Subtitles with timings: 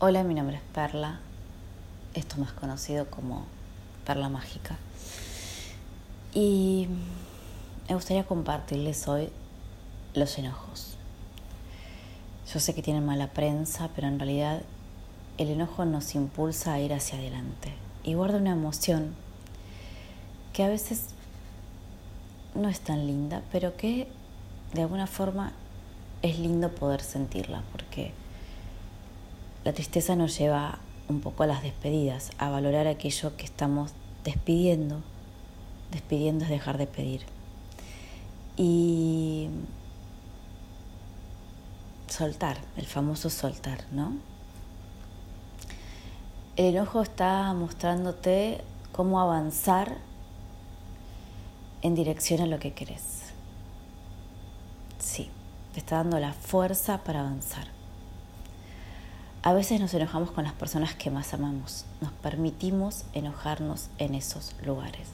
[0.00, 1.18] Hola, mi nombre es Perla,
[2.14, 3.46] esto más conocido como
[4.06, 4.76] Perla Mágica.
[6.32, 6.86] Y
[7.88, 9.28] me gustaría compartirles hoy
[10.14, 10.94] los enojos.
[12.54, 14.62] Yo sé que tienen mala prensa, pero en realidad
[15.36, 17.72] el enojo nos impulsa a ir hacia adelante
[18.04, 19.16] y guarda una emoción
[20.52, 21.06] que a veces
[22.54, 24.06] no es tan linda, pero que
[24.74, 25.54] de alguna forma
[26.22, 28.12] es lindo poder sentirla, porque
[29.68, 30.78] la tristeza nos lleva
[31.10, 33.92] un poco a las despedidas, a valorar aquello que estamos
[34.24, 35.02] despidiendo.
[35.92, 37.20] Despidiendo es dejar de pedir.
[38.56, 39.50] Y
[42.06, 44.14] soltar, el famoso soltar, ¿no?
[46.56, 48.62] El enojo está mostrándote
[48.92, 49.98] cómo avanzar
[51.82, 53.24] en dirección a lo que querés.
[54.98, 55.28] Sí,
[55.74, 57.77] te está dando la fuerza para avanzar.
[59.42, 64.54] A veces nos enojamos con las personas que más amamos, nos permitimos enojarnos en esos
[64.64, 65.08] lugares.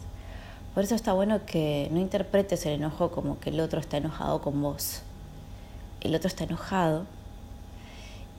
[0.75, 4.41] Por eso está bueno que no interpretes el enojo como que el otro está enojado
[4.41, 5.03] con vos.
[6.01, 7.05] El otro está enojado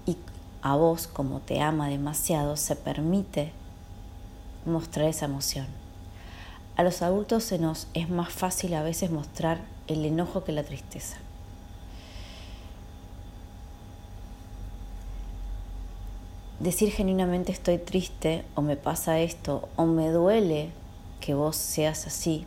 [0.07, 0.17] y
[0.63, 3.51] a vos, como te ama demasiado, se permite
[4.65, 5.67] mostrar esa emoción.
[6.77, 10.63] A los adultos se nos es más fácil a veces mostrar el enojo que la
[10.63, 11.17] tristeza.
[16.65, 20.71] Decir genuinamente estoy triste o me pasa esto o me duele
[21.21, 22.45] que vos seas así,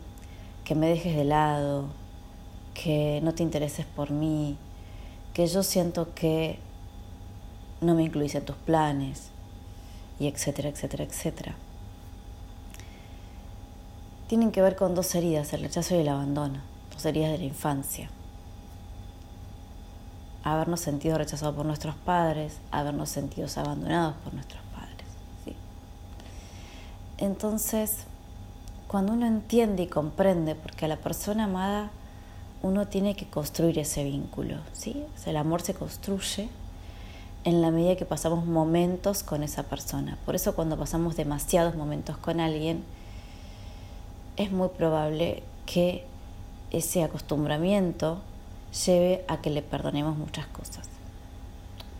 [0.65, 1.85] que me dejes de lado,
[2.73, 4.57] que no te intereses por mí,
[5.33, 6.59] que yo siento que
[7.81, 9.29] no me incluís en tus planes,
[10.19, 11.55] y etcétera, etcétera, etcétera.
[14.27, 16.59] Tienen que ver con dos heridas, el rechazo y el abandono,
[16.91, 18.09] dos heridas de la infancia
[20.43, 25.05] habernos sentido rechazados por nuestros padres, habernos sentido abandonados por nuestros padres.
[25.43, 25.55] ¿sí?
[27.17, 28.05] Entonces,
[28.87, 31.91] cuando uno entiende y comprende, porque a la persona amada
[32.61, 35.03] uno tiene que construir ese vínculo, ¿sí?
[35.25, 36.49] el amor se construye
[37.43, 40.17] en la medida que pasamos momentos con esa persona.
[40.25, 42.83] Por eso cuando pasamos demasiados momentos con alguien,
[44.35, 46.05] es muy probable que
[46.71, 48.19] ese acostumbramiento
[48.85, 50.87] lleve a que le perdonemos muchas cosas.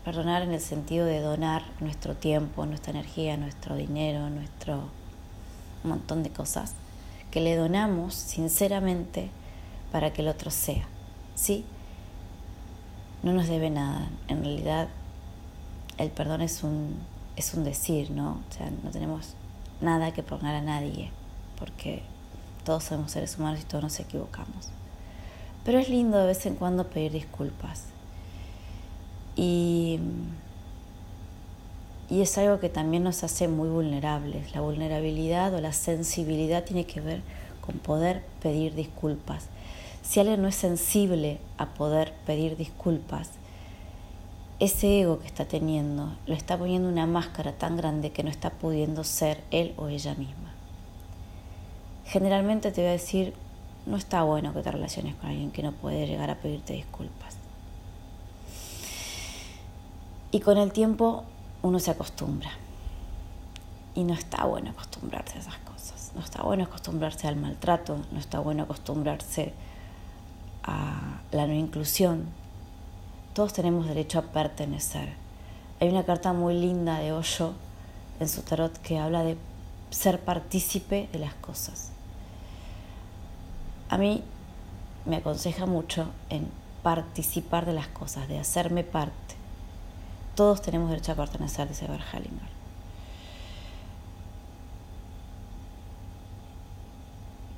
[0.06, 4.84] Perdonar en el sentido de donar nuestro tiempo, nuestra energía, nuestro dinero, nuestro
[5.84, 6.74] montón de cosas
[7.32, 9.30] que le donamos sinceramente
[9.92, 10.88] para que el otro sea.
[11.36, 11.66] ¿Sí?
[13.24, 14.10] No nos debe nada.
[14.28, 14.88] En realidad,
[15.98, 16.96] el perdón es un,
[17.36, 18.40] es un decir, ¿no?
[18.50, 19.36] O sea, no tenemos
[19.82, 21.12] nada que perdonar a nadie,
[21.58, 22.02] porque
[22.64, 24.70] todos somos seres humanos y todos nos equivocamos.
[25.66, 27.86] Pero es lindo de vez en cuando pedir disculpas.
[29.36, 30.00] Y,
[32.10, 34.54] y es algo que también nos hace muy vulnerables.
[34.54, 37.22] La vulnerabilidad o la sensibilidad tiene que ver
[37.62, 39.48] con poder pedir disculpas.
[40.02, 43.32] Si alguien no es sensible a poder pedir disculpas,
[44.60, 48.50] ese ego que está teniendo lo está poniendo una máscara tan grande que no está
[48.50, 50.52] pudiendo ser él o ella misma.
[52.06, 53.34] Generalmente te voy a decir
[53.90, 57.38] no está bueno que te relaciones con alguien que no puede llegar a pedirte disculpas.
[60.32, 61.24] Y con el tiempo
[61.64, 62.52] uno se acostumbra.
[63.96, 66.12] Y no está bueno acostumbrarse a esas cosas.
[66.14, 69.54] No está bueno acostumbrarse al maltrato, no está bueno acostumbrarse
[70.64, 72.28] a la no inclusión.
[73.34, 75.14] Todos tenemos derecho a pertenecer.
[75.80, 77.54] Hay una carta muy linda de Hoyo
[78.20, 79.36] en su tarot que habla de
[79.90, 81.90] ser partícipe de las cosas
[83.90, 84.24] a mí
[85.06, 86.48] me aconseja mucho en
[86.84, 89.36] participar de las cosas, de hacerme parte.
[90.36, 92.60] Todos tenemos derecho a pertenecer, dice Berhalinger.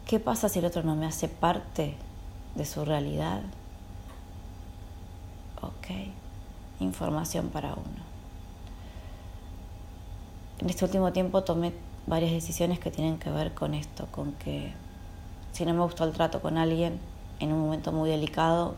[0.08, 1.96] ¿Qué pasa si el otro no me hace parte
[2.56, 3.42] de su realidad?
[5.62, 5.88] Ok,
[6.80, 8.12] información para uno.
[10.60, 11.74] En este último tiempo tomé
[12.08, 14.74] varias decisiones que tienen que ver con esto, con que
[15.52, 17.00] si no me gustó el trato con alguien
[17.40, 18.76] en un momento muy delicado,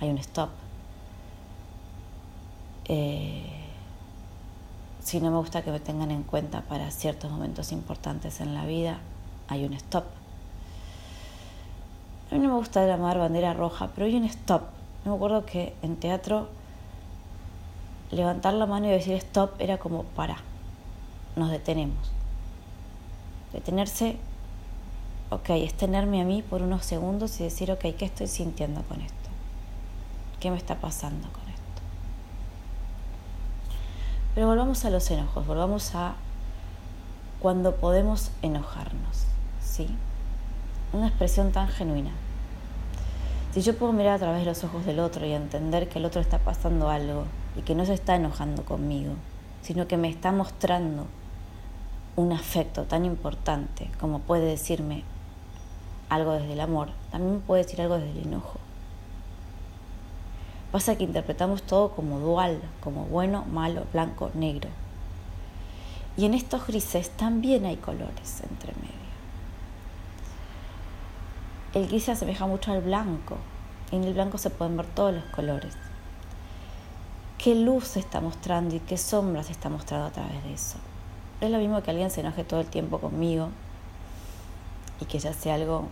[0.00, 0.50] hay un stop.
[2.86, 3.50] Eh,
[5.02, 8.64] si no me gusta que me tengan en cuenta para ciertos momentos importantes en la
[8.64, 8.98] vida,
[9.48, 10.04] hay un stop.
[12.30, 14.62] A mí no me gusta llamar bandera roja, pero hay un stop.
[15.04, 16.48] me acuerdo que en teatro
[18.10, 20.36] levantar la mano y decir stop era como para,
[21.36, 22.10] nos detenemos.
[23.52, 24.16] Detenerse
[25.32, 29.00] ok, es tenerme a mí por unos segundos y decir, ok, ¿qué estoy sintiendo con
[29.00, 29.16] esto?
[30.40, 31.82] ¿Qué me está pasando con esto?
[34.34, 36.14] Pero volvamos a los enojos, volvamos a
[37.40, 39.24] cuando podemos enojarnos,
[39.62, 39.88] ¿sí?
[40.92, 42.10] Una expresión tan genuina.
[43.52, 46.04] Si yo puedo mirar a través de los ojos del otro y entender que el
[46.04, 47.24] otro está pasando algo
[47.56, 49.14] y que no se está enojando conmigo,
[49.62, 51.06] sino que me está mostrando
[52.16, 55.04] un afecto tan importante como puede decirme
[56.14, 58.58] algo desde el amor, también puede decir algo desde el enojo.
[60.70, 64.70] Pasa que interpretamos todo como dual, como bueno, malo, blanco, negro.
[66.16, 69.02] Y en estos grises también hay colores entre medio.
[71.74, 73.36] El gris se asemeja mucho al blanco.
[73.92, 75.74] En el blanco se pueden ver todos los colores.
[77.38, 80.76] ¿Qué luz se está mostrando y qué sombra se está mostrando a través de eso?
[81.40, 83.48] Es lo mismo que alguien se enoje todo el tiempo conmigo
[85.00, 85.88] y que ya sea algo,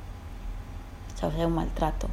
[1.29, 2.09] un maltrato,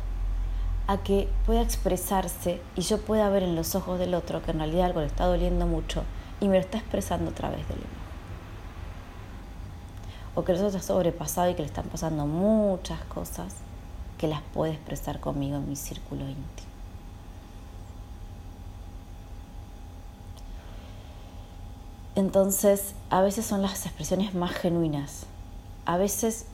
[0.88, 4.60] a que pueda expresarse y yo pueda ver en los ojos del otro que en
[4.60, 6.04] realidad algo le está doliendo mucho
[6.40, 7.92] y me lo está expresando a través del enojo.
[10.36, 13.56] O que el otro está sobrepasado y que le están pasando muchas cosas
[14.18, 16.68] que las puede expresar conmigo en mi círculo íntimo.
[22.16, 25.28] Entonces, a veces son las expresiones más genuinas.
[25.86, 26.48] A veces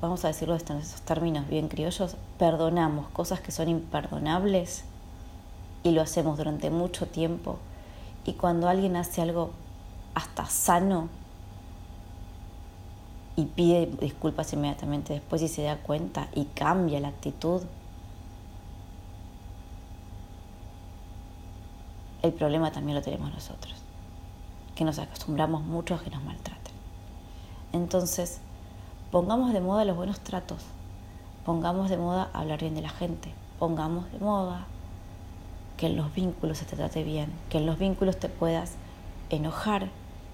[0.00, 4.84] vamos a decirlo en esos términos bien criollos, perdonamos cosas que son imperdonables
[5.82, 7.58] y lo hacemos durante mucho tiempo.
[8.24, 9.50] Y cuando alguien hace algo
[10.14, 11.08] hasta sano
[13.36, 17.62] y pide disculpas inmediatamente después y se da cuenta y cambia la actitud,
[22.22, 23.74] el problema también lo tenemos nosotros,
[24.74, 26.74] que nos acostumbramos mucho a que nos maltraten.
[27.72, 28.40] Entonces,
[29.10, 30.58] Pongamos de moda los buenos tratos,
[31.46, 34.66] pongamos de moda hablar bien de la gente, pongamos de moda
[35.78, 38.72] que en los vínculos se te trate bien, que en los vínculos te puedas
[39.30, 39.88] enojar,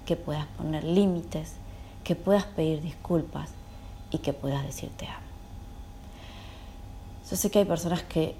[0.05, 1.53] que puedas poner límites,
[2.03, 3.51] que puedas pedir disculpas
[4.11, 5.19] y que puedas decir te amo.
[7.29, 8.35] Yo sé que hay personas que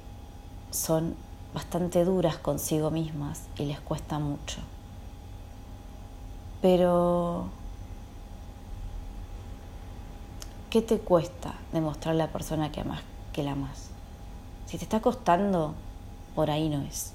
[0.69, 1.15] son
[1.53, 4.59] bastante duras consigo mismas y les cuesta mucho,
[6.61, 7.47] pero
[10.75, 12.99] ¿Qué te cuesta demostrarle a la persona que amas
[13.31, 13.91] que la amas?
[14.65, 15.73] Si te está costando,
[16.35, 17.14] por ahí no es.